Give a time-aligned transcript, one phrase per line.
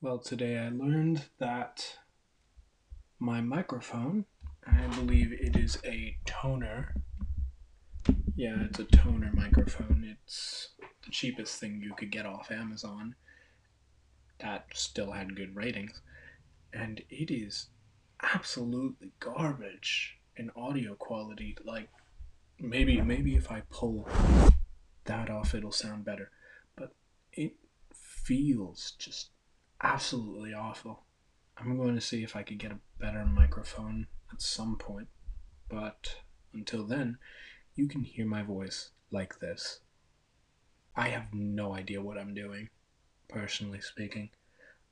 [0.00, 1.98] Well, today I learned that
[3.18, 4.26] my microphone,
[4.64, 6.94] I believe it is a Tonor.
[8.36, 10.06] Yeah, it's a Tonor microphone.
[10.08, 10.68] It's
[11.04, 13.16] the cheapest thing you could get off Amazon.
[14.38, 16.00] That still had good ratings.
[16.72, 17.66] And it is
[18.22, 21.56] absolutely garbage in audio quality.
[21.64, 21.88] Like
[22.60, 24.08] maybe maybe if I pull
[25.06, 26.30] that off it'll sound better.
[26.76, 26.94] But
[27.32, 27.56] it
[27.92, 29.30] feels just
[29.82, 31.04] absolutely awful.
[31.56, 35.08] I'm going to see if I could get a better microphone at some point,
[35.68, 36.16] but
[36.52, 37.18] until then,
[37.74, 39.80] you can hear my voice like this.
[40.96, 42.68] I have no idea what I'm doing,
[43.28, 44.30] personally speaking.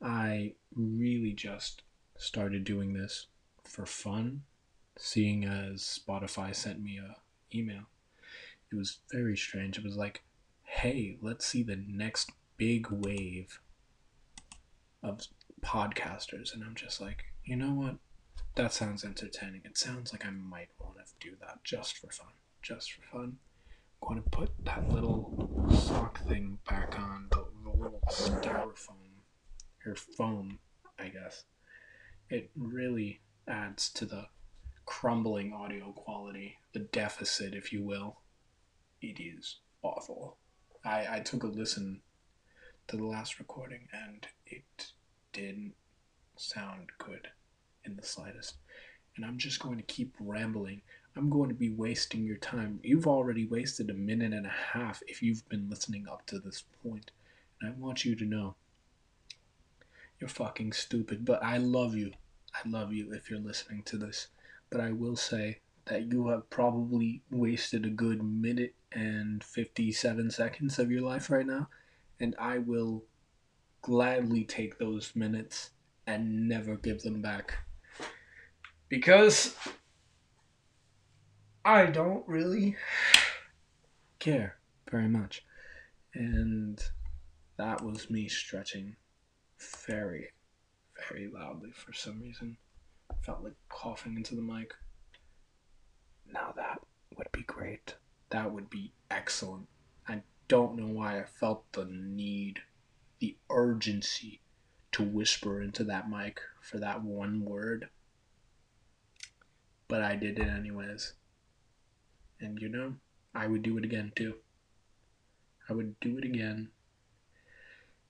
[0.01, 1.83] I really just
[2.17, 3.27] started doing this
[3.63, 4.43] for fun,
[4.97, 7.17] seeing as Spotify sent me a
[7.55, 7.83] email.
[8.71, 9.77] It was very strange.
[9.77, 10.23] It was like,
[10.63, 13.59] "Hey, let's see the next big wave
[15.07, 15.27] of
[15.61, 17.95] podcasters and I'm just like, you know what?
[18.55, 19.61] That sounds entertaining.
[19.65, 22.27] It sounds like I might want to do that just for fun.
[22.61, 23.37] Just for fun.
[24.01, 29.21] I'm going to put that little sock thing back on, the, the little styrofoam,
[29.85, 30.59] or foam,
[30.99, 31.43] I guess.
[32.29, 34.27] It really adds to the
[34.85, 38.17] crumbling audio quality, the deficit, if you will.
[39.01, 40.37] It is awful.
[40.83, 42.01] I, I took a listen
[42.87, 44.91] to the last recording and it
[45.37, 45.73] didn't
[46.35, 47.27] sound good
[47.85, 48.55] in the slightest.
[49.15, 50.81] And I'm just going to keep rambling.
[51.15, 52.79] I'm going to be wasting your time.
[52.83, 56.63] You've already wasted a minute and a half if you've been listening up to this
[56.83, 57.11] point.
[57.61, 58.55] And I want you to know
[60.19, 62.11] you're fucking stupid, but I love you.
[62.53, 64.27] I love you if you're listening to this.
[64.69, 70.79] But I will say that you have probably wasted a good minute and 57 seconds
[70.79, 71.69] of your life right now.
[72.19, 73.03] And I will
[73.81, 75.71] gladly take those minutes
[76.05, 77.57] and never give them back.
[78.89, 79.55] Because
[81.65, 82.77] I don't really
[84.19, 84.57] care
[84.89, 85.43] very much.
[86.13, 86.81] And
[87.57, 88.95] that was me stretching
[89.85, 90.29] very,
[91.09, 92.57] very loudly for some reason.
[93.21, 94.73] Felt like coughing into the mic.
[96.31, 96.79] Now that
[97.17, 97.95] would be great.
[98.29, 99.67] That would be excellent.
[100.07, 102.59] I don't know why I felt the need
[103.19, 104.41] the urgency
[104.91, 107.89] to whisper into that mic for that one word.
[109.87, 111.13] But I did it anyways.
[112.39, 112.95] And you know,
[113.33, 114.35] I would do it again too.
[115.69, 116.69] I would do it again.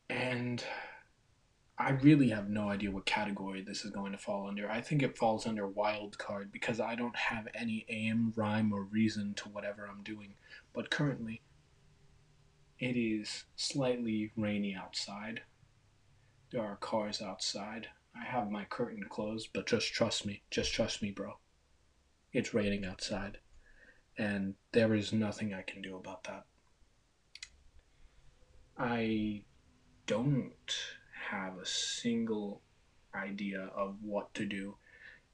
[0.10, 0.64] And
[1.80, 4.70] I really have no idea what category this is going to fall under.
[4.70, 8.82] I think it falls under wild card because I don't have any aim, rhyme, or
[8.82, 10.34] reason to whatever I'm doing.
[10.74, 11.42] But currently,
[12.80, 15.42] it is slightly rainy outside.
[16.52, 17.88] There are cars outside.
[18.16, 20.44] I have my curtain closed, but just trust me.
[20.50, 21.38] Just trust me, bro.
[22.34, 23.40] It's raining outside.
[24.18, 26.46] And there is nothing I can do about that.
[28.78, 29.42] I
[30.06, 30.76] don't
[31.30, 32.62] have a single
[33.14, 34.76] idea of what to do.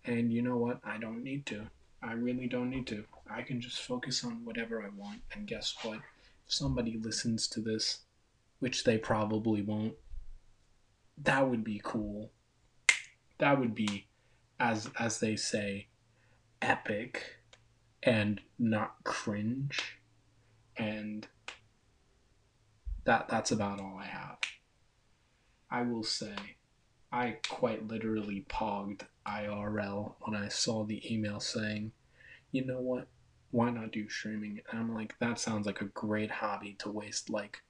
[0.06, 0.80] And you know what?
[0.84, 1.68] I don't need to.
[2.02, 3.06] I really don't need to.
[3.30, 5.22] I can just focus on whatever I want.
[5.34, 6.00] And guess what?
[6.54, 8.00] Somebody listens to this,
[8.60, 9.96] which they probably won't,
[11.18, 12.32] that would be cool.
[13.40, 14.08] That would be,
[14.60, 15.88] as as they say,
[16.62, 17.24] epic,
[18.02, 20.00] and not cringe,
[20.78, 21.28] and
[23.06, 24.38] that that's about all I have.
[25.70, 26.36] I will say,
[27.12, 31.92] I quite literally pogged IRL when I saw the email saying,
[32.52, 33.08] you know what?
[33.54, 34.62] Why not do streaming?
[34.72, 37.62] And I'm like, that sounds like a great hobby to waste like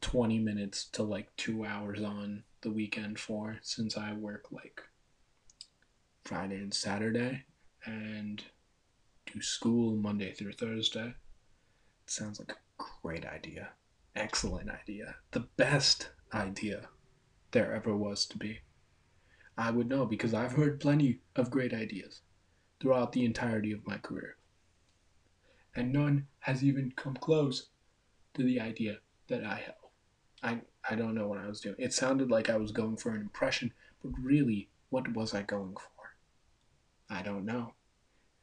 [0.00, 4.82] 20 minutes to like two hours on the weekend for since I work like
[6.24, 7.44] Friday and Saturday
[7.86, 8.42] and
[9.32, 11.14] do school Monday through Thursday.
[12.02, 13.68] It sounds like a great idea.
[14.16, 15.14] Excellent idea.
[15.30, 16.88] The best idea
[17.52, 18.62] there ever was to be.
[19.56, 22.22] I would know because I've heard plenty of great ideas
[22.80, 24.36] throughout the entirety of my career.
[25.74, 27.68] And none has even come close
[28.34, 28.98] to the idea
[29.28, 29.74] that I have.
[30.42, 31.76] I, I don't know what I was doing.
[31.78, 33.72] It sounded like I was going for an impression,
[34.02, 35.90] but really, what was I going for?
[37.08, 37.74] I don't know.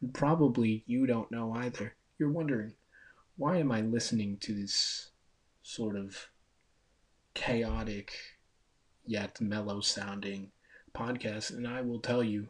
[0.02, 1.96] And probably you don't know either.
[2.18, 2.74] You're wondering,
[3.38, 5.12] why am I listening to this
[5.62, 6.30] sort of
[7.34, 8.12] chaotic
[9.06, 10.52] yet mellow sounding
[10.94, 11.52] podcast?
[11.52, 12.50] And I will tell you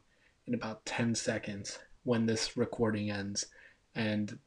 [0.51, 3.45] in about 10 seconds when this recording ends
[3.95, 4.37] and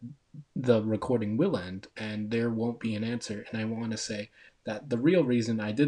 [0.54, 3.46] the recording will end and there won't be an answer.
[3.50, 4.28] And i want to say
[4.66, 5.82] that the real reason i did